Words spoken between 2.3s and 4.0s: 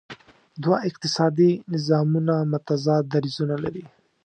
متضاد دریځونه لري.